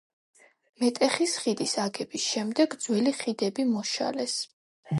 მეტეხის 0.83 1.35
ხიდის 1.43 1.75
აგების 1.85 2.27
შემდეგ 2.31 2.75
ძველი 2.87 3.15
ხიდები 3.21 3.67
მოშალეს. 3.77 4.39